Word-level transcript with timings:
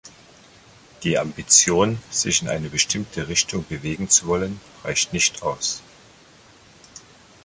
Die 1.03 1.19
Ambition, 1.19 1.99
sich 2.09 2.41
in 2.41 2.47
eine 2.47 2.69
bestimmte 2.69 3.27
Richtung 3.27 3.63
bewegen 3.69 4.09
zu 4.09 4.25
wollen, 4.25 4.59
reicht 4.83 5.13
nicht 5.13 5.43
aus. 5.43 5.83